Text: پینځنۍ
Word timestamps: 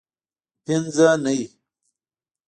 پینځنۍ 0.63 1.39